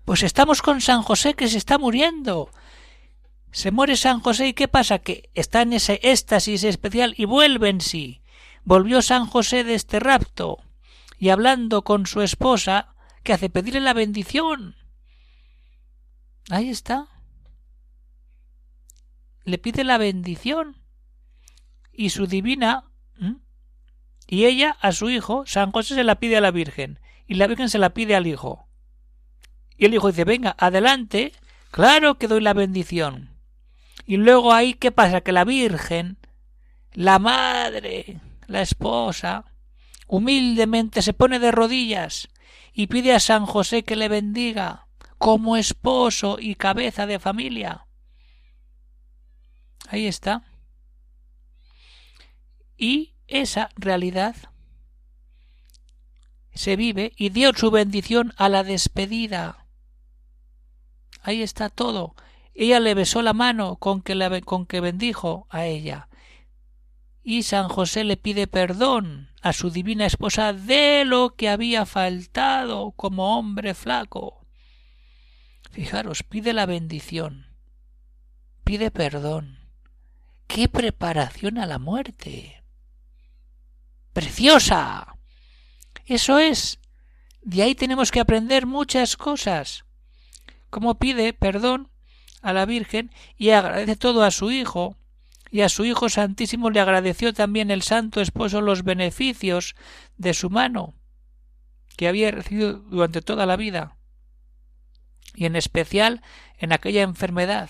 Pues 0.10 0.24
estamos 0.24 0.63
con 0.63 0.82
San 0.82 1.04
José 1.04 1.36
que 1.36 1.48
se 1.48 1.60
está 1.60 1.78
muriendo. 1.78 2.50
Se 3.51 3.70
muere 3.70 3.96
San 3.96 4.22
José 4.22 4.48
y 4.48 4.54
¿qué 4.54 4.68
pasa? 4.68 4.98
Que 4.98 5.30
está 5.36 5.62
en 5.62 5.72
ese 5.72 6.00
éxtasis 6.01 6.63
especial 6.63 7.13
y 7.16 7.25
vuelve 7.25 7.70
en 7.70 7.80
sí. 7.80 8.24
Volvió 8.63 9.04
San 9.04 9.28
José 9.28 9.63
de 9.63 9.75
este 9.75 10.00
rapto 10.00 10.63
y 11.20 11.30
hablando 11.30 11.84
con 11.84 12.08
su 12.08 12.24
esposa, 12.24 12.96
que 13.22 13.34
hace 13.34 13.51
pedirle 13.51 13.82
la 13.82 13.94
bendición. 13.94 14.78
Ahí 16.50 16.72
está. 16.72 17.08
Le 19.44 19.60
pide 19.60 19.84
la 19.84 20.00
bendición. 20.00 20.82
Y 21.94 22.10
su 22.10 22.25
divina 22.25 22.86
y 24.25 24.46
ella 24.46 24.75
a 24.82 24.92
su 24.92 25.12
hijo, 25.12 25.46
San 25.46 25.72
José 25.72 25.94
se 25.94 26.04
la 26.04 26.16
pide 26.16 26.38
a 26.38 26.42
la 26.42 26.50
Virgen, 26.50 27.00
y 27.28 27.36
la 27.36 27.46
Virgen 27.46 27.70
se 27.70 27.78
la 27.78 27.94
pide 27.94 28.16
al 28.16 28.25
hijo. 28.25 28.69
Y 29.79 29.86
el 29.86 29.93
hijo 29.93 30.09
dice, 30.09 30.25
venga, 30.25 30.55
adelante, 30.59 31.31
claro 31.71 32.17
que 32.17 32.27
doy 32.27 32.41
la 32.41 32.53
bendición. 32.53 33.29
Y 34.05 34.17
luego 34.17 34.51
ahí, 34.51 34.74
¿qué 34.74 34.91
pasa? 34.91 35.21
Que 35.21 35.31
la 35.31 35.45
Virgen, 35.45 36.17
la 36.91 37.17
madre, 37.17 38.19
la 38.48 38.62
esposa, 38.62 39.45
humildemente 40.05 41.01
se 41.01 41.13
pone 41.13 41.39
de 41.39 41.51
rodillas 41.51 42.27
y 42.74 42.88
pide 42.88 43.13
a 43.13 43.21
San 43.21 43.45
José 43.45 43.83
que 43.83 43.95
le 43.95 44.09
bendiga 44.09 44.88
como 45.17 45.55
esposo 45.55 46.38
y 46.39 46.55
cabeza 46.55 47.05
de 47.05 47.17
familia. 47.17 47.86
Ahí 49.88 50.07
está. 50.07 50.43
Y 52.75 53.13
esa 53.27 53.69
realidad 53.77 54.36
se 56.53 56.75
vive 56.75 57.13
y 57.15 57.29
dio 57.29 57.53
su 57.53 57.71
bendición 57.71 58.33
a 58.36 58.50
la 58.50 58.65
despedida. 58.65 59.59
Ahí 61.22 61.42
está 61.42 61.70
todo. 61.70 62.16
Ella 62.54 62.80
le 62.80 62.94
besó 62.94 63.22
la 63.22 63.34
mano 63.34 63.78
con 63.78 64.02
que, 64.02 64.42
con 64.46 64.66
que 64.66 64.82
bendijo 64.82 65.48
a 65.50 65.66
ella. 65.66 66.10
Y 67.24 67.44
San 67.44 67.70
José 67.70 68.04
le 68.04 68.18
pide 68.18 68.48
perdón 68.48 69.30
a 69.42 69.54
su 69.54 69.70
divina 69.70 70.06
esposa 70.06 70.54
de 70.54 71.04
lo 71.06 71.36
que 71.36 71.50
había 71.50 71.86
faltado 71.86 72.92
como 72.92 73.38
hombre 73.38 73.74
flaco. 73.74 74.46
Fijaros, 75.72 76.24
pide 76.24 76.54
la 76.54 76.66
bendición, 76.66 77.56
pide 78.64 78.92
perdón. 78.92 79.60
¡Qué 80.48 80.68
preparación 80.68 81.60
a 81.60 81.68
la 81.68 81.78
muerte! 81.78 82.60
preciosa. 84.20 85.16
Eso 86.06 86.40
es. 86.40 86.80
De 87.42 87.64
ahí 87.64 87.74
tenemos 87.74 88.12
que 88.12 88.20
aprender 88.20 88.66
muchas 88.66 89.16
cosas. 89.16 89.86
Como 90.70 91.00
pide 91.00 91.34
perdón 91.34 91.90
a 92.42 92.54
la 92.54 92.66
Virgen 92.66 93.12
y 93.38 93.50
agradece 93.50 93.96
todo 93.96 94.24
a 94.24 94.32
su 94.32 94.52
Hijo, 94.52 94.98
y 95.52 95.62
a 95.62 95.70
su 95.70 95.86
Hijo 95.86 96.10
Santísimo 96.10 96.70
le 96.70 96.80
agradeció 96.80 97.34
también 97.34 97.72
el 97.72 97.82
Santo 97.82 98.22
Esposo 98.22 98.62
los 98.62 98.84
beneficios 98.84 99.76
de 100.18 100.34
su 100.34 100.50
mano, 100.50 100.94
que 101.98 102.08
había 102.08 102.32
recibido 102.32 102.74
durante 102.74 103.22
toda 103.22 103.46
la 103.46 103.56
vida, 103.56 103.98
y 105.34 105.46
en 105.46 105.56
especial 105.56 106.22
en 106.58 106.72
aquella 106.72 107.01
enfermedad. 107.01 107.70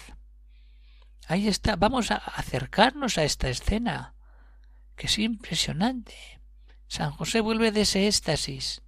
Ahí 1.28 1.48
está, 1.48 1.76
vamos 1.76 2.12
a 2.12 2.16
acercarnos 2.16 3.18
a 3.18 3.24
esta 3.24 3.50
escena 3.50 4.16
que 4.96 5.08
es 5.08 5.18
impresionante. 5.20 6.16
San 6.88 7.12
José 7.12 7.40
vuelve 7.40 7.72
de 7.72 7.82
ese 7.82 8.08
éxtasis 8.08 8.82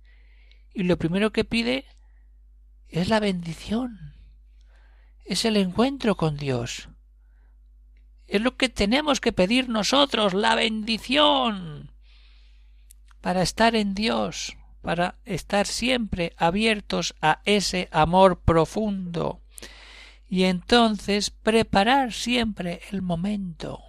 y 0.74 0.84
lo 0.84 0.98
primero 0.98 1.32
que 1.32 1.46
pide 1.46 1.86
es 2.92 3.08
la 3.08 3.20
bendición, 3.20 4.16
es 5.26 5.46
el 5.46 5.56
encuentro 5.56 6.16
con 6.16 6.36
Dios. 6.36 6.90
Es 8.28 8.42
lo 8.42 8.56
que 8.58 8.70
tenemos 8.70 9.22
que 9.22 9.32
pedir 9.32 9.70
nosotros, 9.70 10.34
la 10.34 10.56
bendición, 10.56 11.92
para 13.22 13.42
estar 13.42 13.76
en 13.76 13.94
Dios, 13.94 14.58
para 14.82 15.16
estar 15.26 15.68
siempre 15.68 16.34
abiertos 16.38 17.16
a 17.22 17.42
ese 17.46 17.88
amor 17.92 18.42
profundo. 18.42 19.42
Y 20.28 20.44
entonces 20.44 21.30
preparar 21.30 22.14
siempre 22.14 22.82
el 22.92 23.02
momento. 23.02 23.84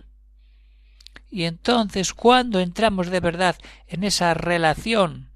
Y 1.29 1.45
entonces, 1.45 2.13
cuando 2.13 2.61
entramos 2.61 3.09
de 3.09 3.21
verdad 3.21 3.57
en 3.87 4.05
esa 4.05 4.35
relación 4.35 5.31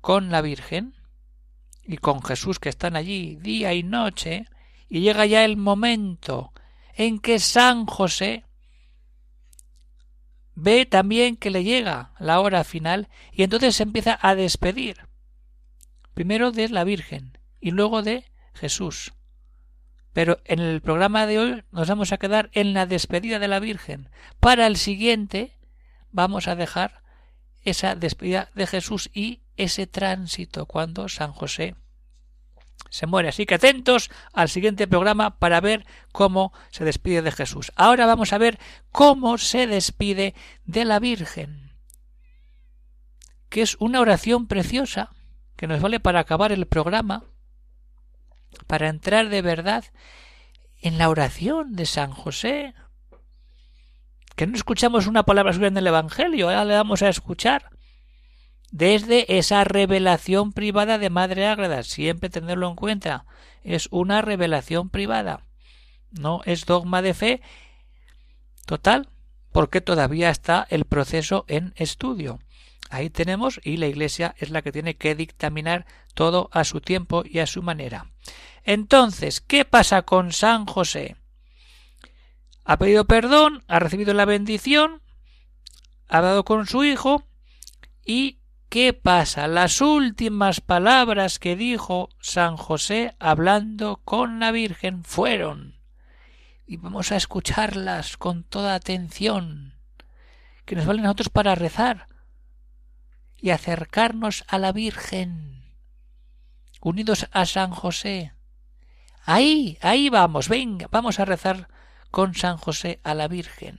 con 0.00 0.30
la 0.30 0.42
Virgen 0.42 0.94
y 1.90 1.98
con 1.98 2.22
Jesús 2.22 2.60
que 2.60 2.68
están 2.68 2.94
allí 2.94 3.34
día 3.34 3.74
y 3.74 3.82
noche, 3.82 4.46
y 4.88 5.00
llega 5.00 5.26
ya 5.26 5.44
el 5.44 5.56
momento 5.56 6.52
en 6.94 7.18
que 7.18 7.40
San 7.40 7.84
José 7.84 8.44
ve 10.54 10.86
también 10.86 11.36
que 11.36 11.50
le 11.50 11.64
llega 11.64 12.12
la 12.20 12.38
hora 12.38 12.62
final 12.62 13.08
y 13.32 13.42
entonces 13.42 13.74
se 13.74 13.82
empieza 13.82 14.16
a 14.22 14.36
despedir 14.36 14.98
primero 16.14 16.52
de 16.52 16.68
la 16.68 16.84
Virgen 16.84 17.36
y 17.60 17.72
luego 17.72 18.02
de 18.02 18.24
Jesús. 18.54 19.12
Pero 20.12 20.38
en 20.44 20.60
el 20.60 20.80
programa 20.82 21.26
de 21.26 21.40
hoy 21.40 21.64
nos 21.72 21.88
vamos 21.88 22.12
a 22.12 22.18
quedar 22.18 22.50
en 22.52 22.72
la 22.72 22.86
despedida 22.86 23.40
de 23.40 23.48
la 23.48 23.58
Virgen. 23.58 24.10
Para 24.38 24.68
el 24.68 24.76
siguiente 24.76 25.58
vamos 26.12 26.46
a 26.46 26.54
dejar 26.54 27.02
esa 27.62 27.96
despedida 27.96 28.48
de 28.54 28.68
Jesús 28.68 29.10
y 29.12 29.40
ese 29.62 29.86
tránsito 29.86 30.66
cuando 30.66 31.08
San 31.08 31.32
José 31.32 31.74
se 32.88 33.06
muere. 33.06 33.28
Así 33.28 33.46
que 33.46 33.54
atentos 33.54 34.10
al 34.32 34.48
siguiente 34.48 34.86
programa 34.86 35.38
para 35.38 35.60
ver 35.60 35.86
cómo 36.12 36.52
se 36.70 36.84
despide 36.84 37.22
de 37.22 37.32
Jesús. 37.32 37.72
Ahora 37.76 38.06
vamos 38.06 38.32
a 38.32 38.38
ver 38.38 38.58
cómo 38.90 39.38
se 39.38 39.66
despide 39.66 40.34
de 40.64 40.84
la 40.84 40.98
Virgen, 40.98 41.72
que 43.48 43.62
es 43.62 43.76
una 43.80 44.00
oración 44.00 44.46
preciosa 44.46 45.10
que 45.56 45.66
nos 45.66 45.80
vale 45.80 46.00
para 46.00 46.20
acabar 46.20 46.52
el 46.52 46.66
programa 46.66 47.24
para 48.66 48.88
entrar 48.88 49.28
de 49.28 49.42
verdad 49.42 49.84
en 50.80 50.98
la 50.98 51.08
oración 51.08 51.76
de 51.76 51.86
San 51.86 52.10
José. 52.12 52.74
Que 54.36 54.46
no 54.46 54.56
escuchamos 54.56 55.06
una 55.06 55.24
palabra 55.24 55.52
suya 55.52 55.68
en 55.68 55.76
el 55.76 55.86
Evangelio, 55.86 56.48
ahora 56.48 56.64
le 56.64 56.74
vamos 56.74 57.02
a 57.02 57.08
escuchar 57.08 57.70
desde 58.70 59.38
esa 59.38 59.64
revelación 59.64 60.52
privada 60.52 60.98
de 60.98 61.10
Madre 61.10 61.46
Ágreda, 61.46 61.82
siempre 61.82 62.30
tenerlo 62.30 62.68
en 62.68 62.76
cuenta, 62.76 63.24
es 63.62 63.88
una 63.90 64.22
revelación 64.22 64.90
privada, 64.90 65.44
no 66.10 66.40
es 66.44 66.66
dogma 66.66 67.02
de 67.02 67.14
fe 67.14 67.42
total, 68.66 69.08
porque 69.52 69.80
todavía 69.80 70.30
está 70.30 70.66
el 70.70 70.84
proceso 70.84 71.44
en 71.48 71.72
estudio. 71.76 72.38
Ahí 72.88 73.10
tenemos, 73.10 73.60
y 73.62 73.76
la 73.76 73.86
Iglesia 73.86 74.34
es 74.38 74.50
la 74.50 74.62
que 74.62 74.72
tiene 74.72 74.96
que 74.96 75.14
dictaminar 75.14 75.86
todo 76.14 76.48
a 76.52 76.64
su 76.64 76.80
tiempo 76.80 77.22
y 77.24 77.38
a 77.38 77.46
su 77.46 77.62
manera. 77.62 78.06
Entonces, 78.64 79.40
¿qué 79.40 79.64
pasa 79.64 80.02
con 80.02 80.32
San 80.32 80.66
José? 80.66 81.16
Ha 82.64 82.78
pedido 82.78 83.06
perdón, 83.06 83.62
ha 83.68 83.78
recibido 83.78 84.12
la 84.14 84.24
bendición, 84.24 85.02
ha 86.08 86.20
dado 86.20 86.44
con 86.44 86.66
su 86.66 86.84
hijo, 86.84 87.24
y 88.04 88.39
¿qué 88.70 88.94
pasa? 88.94 89.48
Las 89.48 89.80
últimas 89.80 90.60
palabras 90.60 91.38
que 91.38 91.56
dijo 91.56 92.08
San 92.20 92.56
José 92.56 93.14
hablando 93.18 94.00
con 94.04 94.40
la 94.40 94.52
Virgen 94.52 95.04
fueron, 95.04 95.78
y 96.66 96.76
vamos 96.76 97.12
a 97.12 97.16
escucharlas 97.16 98.16
con 98.16 98.44
toda 98.44 98.74
atención, 98.74 99.74
que 100.64 100.76
nos 100.76 100.86
valen 100.86 101.04
a 101.04 101.08
nosotros 101.08 101.28
para 101.28 101.56
rezar 101.56 102.06
y 103.36 103.50
acercarnos 103.50 104.44
a 104.46 104.58
la 104.58 104.70
Virgen, 104.70 105.64
unidos 106.80 107.26
a 107.32 107.44
San 107.44 107.72
José, 107.72 108.32
Ahí, 109.24 109.78
ahí 109.82 110.08
vamos, 110.08 110.48
venga, 110.48 110.88
vamos 110.90 111.20
a 111.20 111.24
rezar 111.24 111.68
con 112.10 112.34
San 112.34 112.56
José 112.56 113.00
a 113.04 113.14
la 113.14 113.28
Virgen. 113.28 113.78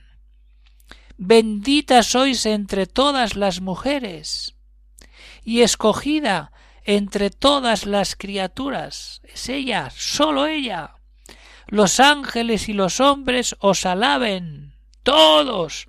Bendita 1.18 2.02
sois 2.02 2.46
entre 2.46 2.86
todas 2.86 3.36
las 3.36 3.60
mujeres 3.60 4.56
y 5.44 5.62
escogida 5.62 6.52
entre 6.84 7.30
todas 7.30 7.86
las 7.86 8.16
criaturas. 8.16 9.22
Es 9.24 9.48
ella, 9.48 9.90
sólo 9.94 10.46
ella. 10.46 10.96
Los 11.66 12.00
ángeles 12.00 12.68
y 12.68 12.72
los 12.72 13.00
hombres 13.00 13.56
os 13.60 13.86
alaben. 13.86 14.74
Todos, 15.02 15.88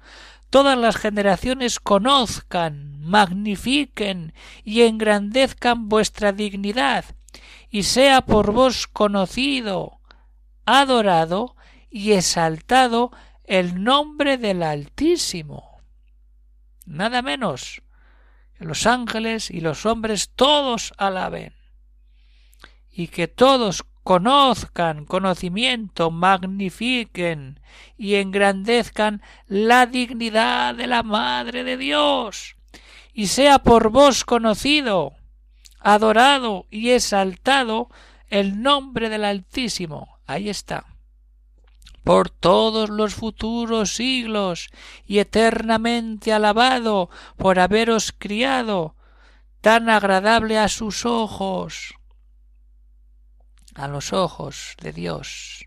todas 0.50 0.78
las 0.78 0.96
generaciones 0.96 1.80
conozcan, 1.80 3.00
magnifiquen 3.02 4.34
y 4.64 4.82
engrandezcan 4.84 5.90
vuestra 5.90 6.32
dignidad 6.32 7.06
y 7.70 7.84
sea 7.84 8.22
por 8.22 8.52
vos 8.52 8.88
conocido, 8.88 10.00
adorado 10.66 11.56
y 11.90 12.14
exaltado 12.14 13.12
el 13.44 13.84
nombre 13.84 14.38
del 14.38 14.64
Altísimo. 14.64 15.80
Nada 16.86 17.22
menos 17.22 17.83
los 18.64 18.86
ángeles 18.86 19.50
y 19.50 19.62
los 19.62 19.86
hombres 19.86 20.32
todos 20.36 20.94
alaben, 20.98 21.54
y 22.90 23.08
que 23.08 23.28
todos 23.28 23.84
conozcan 24.04 25.06
conocimiento, 25.06 26.12
magnifiquen 26.12 27.60
y 27.98 28.16
engrandezcan 28.16 29.22
la 29.48 29.86
dignidad 29.86 30.76
de 30.76 30.88
la 30.88 31.04
Madre 31.04 31.64
de 31.64 31.78
Dios, 31.78 32.56
y 33.14 33.28
sea 33.28 33.60
por 33.60 33.90
vos 33.90 34.26
conocido, 34.26 35.14
adorado 35.80 36.66
y 36.70 36.92
exaltado 36.92 37.90
el 38.30 38.62
nombre 38.62 39.10
del 39.10 39.26
Altísimo. 39.26 40.20
Ahí 40.26 40.50
está. 40.50 40.93
Por 42.04 42.30
todos 42.30 42.90
los 42.90 43.16
futuros 43.16 43.96
siglos 43.96 44.70
y 45.06 45.20
eternamente 45.20 46.34
alabado 46.34 47.10
por 47.38 47.60
haberos 47.60 48.14
criado, 48.18 48.96
tan 49.62 49.90
agradable 49.90 50.60
a 50.60 50.68
sus 50.68 51.06
ojos 51.06 51.96
a 53.76 53.88
los 53.88 54.14
ojos 54.14 54.76
de 54.82 54.94
Dios. 54.94 55.66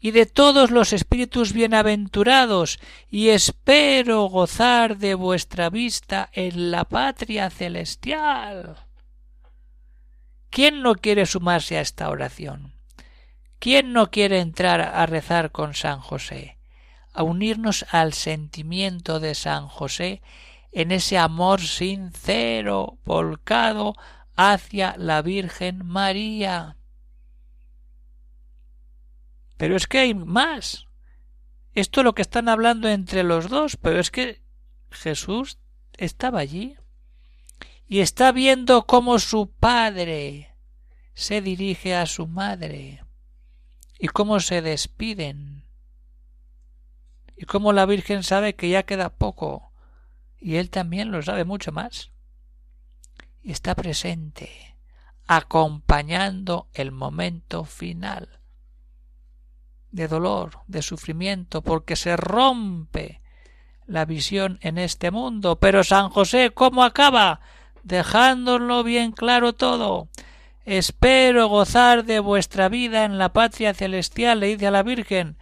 Y 0.00 0.10
de 0.10 0.26
todos 0.26 0.70
los 0.70 0.92
espíritus 0.92 1.52
bienaventurados, 1.52 2.80
y 3.08 3.28
espero 3.28 4.24
gozar 4.24 4.98
de 4.98 5.14
vuestra 5.14 5.70
vista 5.70 6.28
en 6.32 6.72
la 6.72 6.84
patria 6.84 7.50
celestial. 7.50 8.76
¿Quién 10.50 10.82
no 10.82 10.96
quiere 10.96 11.24
sumarse 11.24 11.78
a 11.78 11.80
esta 11.80 12.10
oración? 12.10 12.71
¿Quién 13.62 13.92
no 13.92 14.10
quiere 14.10 14.40
entrar 14.40 14.80
a 14.80 15.06
rezar 15.06 15.52
con 15.52 15.74
San 15.74 16.00
José? 16.00 16.58
a 17.12 17.22
unirnos 17.22 17.84
al 17.90 18.12
sentimiento 18.12 19.20
de 19.20 19.34
San 19.34 19.68
José 19.68 20.22
en 20.72 20.90
ese 20.90 21.18
amor 21.18 21.60
sincero, 21.60 22.98
volcado 23.04 23.94
hacia 24.34 24.96
la 24.96 25.20
Virgen 25.20 25.84
María. 25.84 26.76
Pero 29.58 29.76
es 29.76 29.86
que 29.86 29.98
hay 29.98 30.14
más. 30.14 30.88
Esto 31.74 32.00
es 32.00 32.04
lo 32.04 32.14
que 32.14 32.22
están 32.22 32.48
hablando 32.48 32.88
entre 32.88 33.22
los 33.22 33.48
dos, 33.48 33.76
pero 33.76 34.00
es 34.00 34.10
que 34.10 34.42
Jesús 34.90 35.58
estaba 35.98 36.40
allí 36.40 36.76
y 37.86 38.00
está 38.00 38.32
viendo 38.32 38.86
cómo 38.86 39.18
su 39.18 39.50
padre 39.50 40.56
se 41.14 41.42
dirige 41.42 41.94
a 41.94 42.06
su 42.06 42.26
madre 42.26 43.01
y 44.02 44.08
cómo 44.08 44.40
se 44.40 44.62
despiden 44.62 45.62
y 47.36 47.44
cómo 47.44 47.72
la 47.72 47.86
Virgen 47.86 48.24
sabe 48.24 48.56
que 48.56 48.68
ya 48.68 48.82
queda 48.82 49.10
poco 49.10 49.70
y 50.40 50.56
él 50.56 50.70
también 50.70 51.12
lo 51.12 51.22
sabe 51.22 51.44
mucho 51.44 51.70
más 51.70 52.10
y 53.44 53.52
está 53.52 53.76
presente, 53.76 54.76
acompañando 55.28 56.66
el 56.74 56.90
momento 56.90 57.64
final 57.64 58.40
de 59.92 60.08
dolor, 60.08 60.58
de 60.66 60.82
sufrimiento, 60.82 61.62
porque 61.62 61.94
se 61.94 62.16
rompe 62.16 63.22
la 63.86 64.04
visión 64.04 64.58
en 64.62 64.78
este 64.78 65.12
mundo. 65.12 65.60
Pero 65.60 65.84
San 65.84 66.08
José, 66.08 66.50
¿cómo 66.52 66.82
acaba? 66.82 67.38
Dejándolo 67.84 68.82
bien 68.82 69.12
claro 69.12 69.52
todo. 69.52 70.08
Espero 70.64 71.48
gozar 71.48 72.04
de 72.04 72.20
vuestra 72.20 72.68
vida 72.68 73.04
en 73.04 73.18
la 73.18 73.32
patria 73.32 73.74
celestial, 73.74 74.40
le 74.40 74.48
dice 74.48 74.68
a 74.68 74.70
la 74.70 74.82
Virgen. 74.82 75.36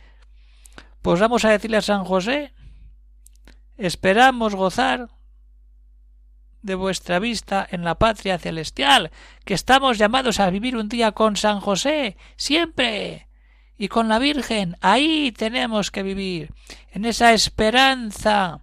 Pues 1.03 1.21
vamos 1.21 1.45
a 1.45 1.51
decirle 1.51 1.77
a 1.77 1.83
San 1.83 2.05
José, 2.05 2.53
esperamos 3.77 4.55
gozar 4.55 5.09
de 6.63 6.75
vuestra 6.75 7.19
vista 7.19 7.67
en 7.71 7.85
la 7.85 7.97
patria 7.97 8.39
celestial, 8.39 9.11
que 9.45 9.55
estamos 9.55 9.99
llamados 9.99 10.41
a 10.41 10.51
vivir 10.51 10.77
un 10.77 10.89
día 10.89 11.13
con 11.13 11.37
San 11.37 11.61
José, 11.61 12.17
siempre, 12.37 13.29
y 13.77 13.89
con 13.89 14.09
la 14.09 14.19
Virgen, 14.19 14.77
ahí 14.81 15.33
tenemos 15.33 15.91
que 15.91 16.03
vivir, 16.03 16.53
en 16.91 17.07
esa 17.07 17.33
esperanza 17.33 18.61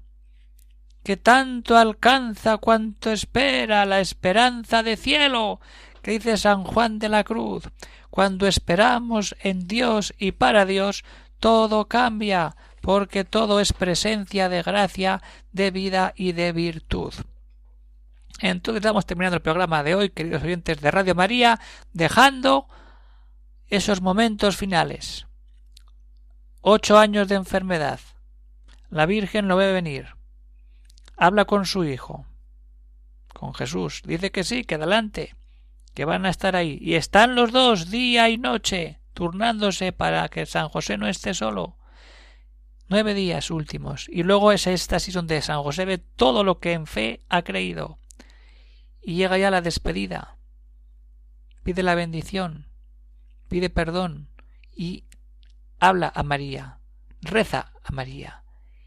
que 1.04 1.18
tanto 1.18 1.78
alcanza 1.78 2.58
cuanto 2.58 3.12
espera 3.12 3.86
la 3.86 4.00
esperanza 4.00 4.84
de 4.84 4.98
cielo, 4.98 5.60
dice 6.12 6.38
San 6.38 6.64
Juan 6.64 7.00
de 7.00 7.10
la 7.10 7.24
Cruz, 7.24 7.70
cuando 8.10 8.48
esperamos 8.48 9.36
en 9.42 9.68
Dios 9.68 10.14
y 10.18 10.32
para 10.32 10.66
Dios, 10.66 11.04
todo 11.40 11.88
cambia, 11.88 12.56
porque 12.82 13.26
todo 13.26 13.60
es 13.60 13.74
presencia 13.74 14.50
de 14.50 14.64
gracia, 14.64 15.22
de 15.52 15.72
vida 15.72 16.14
y 16.16 16.32
de 16.32 16.52
virtud. 16.52 17.14
Entonces 18.40 18.82
estamos 18.82 19.06
terminando 19.06 19.36
el 19.36 19.42
programa 19.42 19.84
de 19.84 19.96
hoy, 19.96 20.10
queridos 20.10 20.44
oyentes 20.44 20.80
de 20.80 20.92
Radio 20.92 21.16
María, 21.16 21.60
dejando 21.94 22.68
esos 23.68 24.02
momentos 24.02 24.58
finales. 24.58 25.28
Ocho 26.62 26.98
años 26.98 27.28
de 27.28 27.36
enfermedad. 27.36 28.00
La 28.90 29.06
Virgen 29.06 29.48
lo 29.48 29.58
ve 29.58 29.74
venir. 29.74 30.16
Habla 31.18 31.46
con 31.46 31.66
su 31.66 31.84
hijo, 31.84 32.26
con 33.34 33.54
Jesús. 33.54 34.02
Dice 34.06 34.32
que 34.32 34.44
sí, 34.44 34.64
que 34.64 34.76
adelante, 34.76 35.36
que 35.98 36.06
van 36.06 36.28
a 36.28 36.30
estar 36.30 36.56
ahí. 36.56 36.78
Y 36.80 36.94
están 36.94 37.34
los 37.34 37.52
dos 37.52 37.90
día 37.90 38.30
y 38.30 38.38
noche, 38.38 39.00
turnándose 39.16 39.94
para 39.94 40.30
que 40.30 40.46
San 40.46 40.70
José 40.70 40.96
no 40.96 41.08
esté 41.08 41.34
solo. 41.34 41.76
Nueve 42.88 43.16
días 43.16 43.50
últimos. 43.50 44.08
Y 44.08 44.22
luego 44.22 44.52
es 44.52 44.68
éxtasis 44.68 45.16
donde 45.16 45.42
San 45.42 45.64
José 45.64 45.86
ve 45.86 45.98
todo 45.98 46.44
lo 46.44 46.60
que 46.60 46.74
en 46.74 46.86
fe 46.86 47.24
ha 47.30 47.42
creído 47.42 47.98
y 49.02 49.16
llega 49.16 49.40
ya 49.40 49.50
la 49.50 49.62
despedida. 49.62 50.38
Pide 51.64 51.82
la 51.82 51.96
bendición, 51.96 52.68
pide 53.50 53.72
perdón 53.72 54.30
y 54.76 55.06
habla 55.80 56.12
a 56.14 56.22
María, 56.22 56.78
reza 57.22 57.74
a 57.84 57.92
María. 57.92 58.44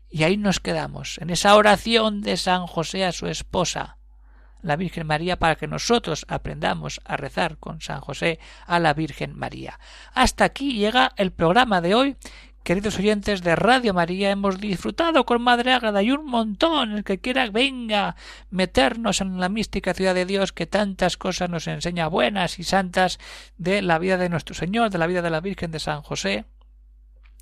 Y 0.08 0.22
ahí 0.22 0.36
nos 0.36 0.60
quedamos, 0.60 1.18
en 1.18 1.30
esa 1.30 1.56
oración 1.56 2.20
de 2.20 2.36
San 2.36 2.68
José 2.68 3.04
a 3.04 3.10
su 3.10 3.26
esposa, 3.26 3.98
la 4.62 4.76
Virgen 4.76 5.06
María, 5.06 5.38
para 5.38 5.56
que 5.56 5.66
nosotros 5.66 6.26
aprendamos 6.28 7.00
a 7.04 7.16
rezar 7.16 7.58
con 7.58 7.80
San 7.80 8.00
José 8.00 8.38
a 8.66 8.78
la 8.78 8.94
Virgen 8.94 9.36
María. 9.36 9.78
Hasta 10.14 10.44
aquí 10.44 10.74
llega 10.74 11.12
el 11.16 11.32
programa 11.32 11.80
de 11.80 11.94
hoy 11.94 12.16
Queridos 12.62 12.98
oyentes 12.98 13.42
de 13.42 13.56
Radio 13.56 13.94
María, 13.94 14.30
hemos 14.30 14.60
disfrutado 14.60 15.24
con 15.24 15.40
Madre 15.40 15.72
Ágrada 15.72 16.02
y 16.02 16.10
un 16.10 16.26
montón. 16.26 16.92
El 16.92 17.04
que 17.04 17.18
quiera 17.18 17.48
venga 17.50 18.16
meternos 18.50 19.22
en 19.22 19.40
la 19.40 19.48
mística 19.48 19.94
ciudad 19.94 20.14
de 20.14 20.26
Dios 20.26 20.52
que 20.52 20.66
tantas 20.66 21.16
cosas 21.16 21.48
nos 21.48 21.66
enseña 21.66 22.06
buenas 22.08 22.58
y 22.58 22.64
santas 22.64 23.18
de 23.56 23.80
la 23.80 23.98
vida 23.98 24.18
de 24.18 24.28
nuestro 24.28 24.54
Señor, 24.54 24.90
de 24.90 24.98
la 24.98 25.06
vida 25.06 25.22
de 25.22 25.30
la 25.30 25.40
Virgen 25.40 25.70
de 25.70 25.80
San 25.80 26.02
José 26.02 26.44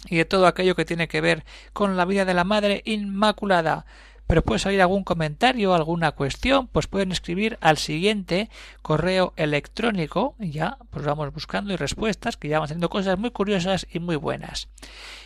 y 0.09 0.17
de 0.19 0.25
todo 0.25 0.47
aquello 0.47 0.77
que 0.77 0.85
tiene 0.85 1.09
que 1.09 1.21
ver 1.21 1.45
con 1.73 1.97
la 1.97 2.05
vida 2.05 2.25
de 2.25 2.35
la 2.35 2.45
Madre 2.45 2.83
Inmaculada 2.85 3.87
pero 4.29 4.43
puede 4.43 4.61
salir 4.61 4.81
algún 4.83 5.03
comentario, 5.05 5.75
alguna 5.75 6.13
cuestión, 6.13 6.69
pues 6.69 6.87
pueden 6.87 7.13
escribir 7.13 7.57
al 7.63 7.79
siguiente 7.79 8.51
correo 8.83 9.33
electrónico 9.37 10.37
y 10.39 10.51
ya 10.51 10.77
pues 10.91 11.07
vamos 11.07 11.33
buscando 11.33 11.73
y 11.73 11.77
respuestas, 11.77 12.37
que 12.37 12.49
ya 12.49 12.59
vamos 12.59 12.69
haciendo 12.71 12.91
cosas 12.91 13.19
muy 13.19 13.31
curiosas 13.31 13.87
y 13.91 14.01
muy 14.01 14.17
buenas. 14.17 14.69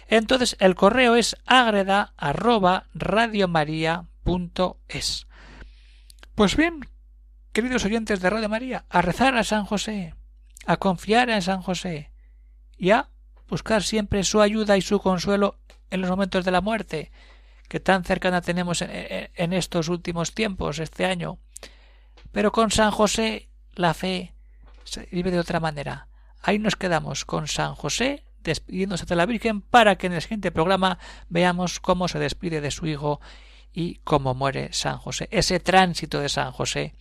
Entonces 0.06 0.56
el 0.60 0.76
correo 0.76 1.16
es 1.16 1.36
agreda 1.46 2.14
arroba 2.16 2.84
radiomaria.es. 2.94 4.06
Pues 6.36 6.56
bien, 6.56 6.88
queridos 7.52 7.84
oyentes 7.84 8.20
de 8.20 8.30
Radio 8.30 8.48
María, 8.48 8.84
a 8.88 9.02
rezar 9.02 9.36
a 9.36 9.42
San 9.42 9.64
José, 9.64 10.14
a 10.64 10.76
confiar 10.76 11.28
en 11.28 11.42
San 11.42 11.60
José 11.60 12.12
y 12.78 12.92
a 12.92 13.08
buscar 13.48 13.82
siempre 13.82 14.22
su 14.22 14.40
ayuda 14.40 14.76
y 14.76 14.80
su 14.80 15.00
consuelo 15.00 15.58
en 15.90 16.02
los 16.02 16.10
momentos 16.10 16.44
de 16.44 16.52
la 16.52 16.60
muerte, 16.60 17.10
que 17.72 17.80
tan 17.80 18.04
cercana 18.04 18.42
tenemos 18.42 18.82
en 18.82 19.52
estos 19.54 19.88
últimos 19.88 20.34
tiempos, 20.34 20.78
este 20.78 21.06
año. 21.06 21.38
Pero 22.30 22.52
con 22.52 22.70
San 22.70 22.90
José 22.90 23.48
la 23.74 23.94
fe 23.94 24.34
se 24.84 25.08
vive 25.10 25.30
de 25.30 25.38
otra 25.38 25.58
manera. 25.58 26.06
Ahí 26.42 26.58
nos 26.58 26.76
quedamos 26.76 27.24
con 27.24 27.48
San 27.48 27.74
José 27.74 28.24
despidiéndose 28.40 29.06
de 29.06 29.16
la 29.16 29.24
Virgen 29.24 29.62
para 29.62 29.96
que 29.96 30.08
en 30.08 30.12
el 30.12 30.20
siguiente 30.20 30.52
programa 30.52 30.98
veamos 31.30 31.80
cómo 31.80 32.08
se 32.08 32.18
despide 32.18 32.60
de 32.60 32.70
su 32.70 32.86
hijo 32.86 33.22
y 33.72 33.94
cómo 34.04 34.34
muere 34.34 34.74
San 34.74 34.98
José. 34.98 35.28
Ese 35.30 35.58
tránsito 35.58 36.20
de 36.20 36.28
San 36.28 36.52
José 36.52 36.92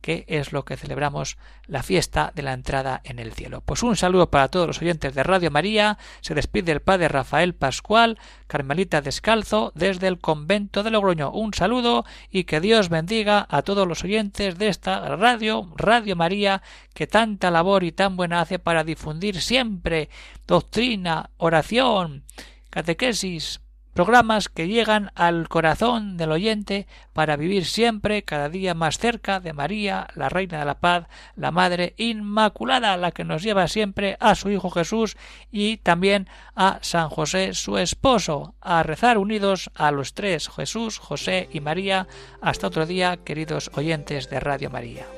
que 0.00 0.24
es 0.28 0.52
lo 0.52 0.64
que 0.64 0.76
celebramos 0.76 1.38
la 1.66 1.82
fiesta 1.82 2.32
de 2.34 2.42
la 2.42 2.52
entrada 2.52 3.00
en 3.04 3.18
el 3.18 3.32
cielo. 3.32 3.60
Pues 3.60 3.82
un 3.82 3.96
saludo 3.96 4.30
para 4.30 4.48
todos 4.48 4.66
los 4.66 4.80
oyentes 4.80 5.14
de 5.14 5.22
Radio 5.22 5.50
María. 5.50 5.98
Se 6.20 6.34
despide 6.34 6.72
el 6.72 6.80
padre 6.80 7.08
Rafael 7.08 7.54
Pascual, 7.54 8.18
Carmelita 8.46 9.00
Descalzo, 9.00 9.72
desde 9.74 10.06
el 10.06 10.18
convento 10.18 10.82
de 10.82 10.90
Logroño. 10.90 11.30
Un 11.30 11.52
saludo 11.52 12.04
y 12.30 12.44
que 12.44 12.60
Dios 12.60 12.88
bendiga 12.88 13.46
a 13.48 13.62
todos 13.62 13.86
los 13.86 14.04
oyentes 14.04 14.58
de 14.58 14.68
esta 14.68 15.16
radio, 15.16 15.70
Radio 15.76 16.16
María, 16.16 16.62
que 16.94 17.06
tanta 17.06 17.50
labor 17.50 17.84
y 17.84 17.92
tan 17.92 18.16
buena 18.16 18.40
hace 18.40 18.58
para 18.58 18.84
difundir 18.84 19.40
siempre 19.40 20.08
doctrina, 20.46 21.30
oración, 21.36 22.24
catequesis, 22.70 23.60
programas 23.98 24.48
que 24.48 24.68
llegan 24.68 25.10
al 25.16 25.48
corazón 25.48 26.16
del 26.16 26.30
oyente 26.30 26.86
para 27.14 27.34
vivir 27.34 27.64
siempre 27.64 28.22
cada 28.22 28.48
día 28.48 28.72
más 28.72 28.96
cerca 28.96 29.40
de 29.40 29.52
María, 29.52 30.06
la 30.14 30.28
Reina 30.28 30.60
de 30.60 30.64
la 30.64 30.78
Paz, 30.78 31.08
la 31.34 31.50
Madre 31.50 31.94
Inmaculada, 31.96 32.96
la 32.96 33.10
que 33.10 33.24
nos 33.24 33.42
lleva 33.42 33.66
siempre 33.66 34.16
a 34.20 34.36
su 34.36 34.50
Hijo 34.50 34.70
Jesús 34.70 35.16
y 35.50 35.78
también 35.78 36.28
a 36.54 36.78
San 36.80 37.08
José, 37.08 37.54
su 37.54 37.76
esposo, 37.76 38.54
a 38.60 38.84
rezar 38.84 39.18
unidos 39.18 39.68
a 39.74 39.90
los 39.90 40.14
tres, 40.14 40.48
Jesús, 40.48 40.98
José 40.98 41.48
y 41.52 41.58
María. 41.58 42.06
Hasta 42.40 42.68
otro 42.68 42.86
día, 42.86 43.16
queridos 43.16 43.68
oyentes 43.74 44.30
de 44.30 44.38
Radio 44.38 44.70
María. 44.70 45.17